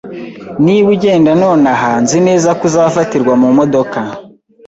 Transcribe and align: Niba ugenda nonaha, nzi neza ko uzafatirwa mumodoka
Niba 0.65 0.87
ugenda 0.95 1.31
nonaha, 1.41 1.89
nzi 2.01 2.17
neza 2.27 2.49
ko 2.57 2.63
uzafatirwa 2.69 3.33
mumodoka 3.41 3.99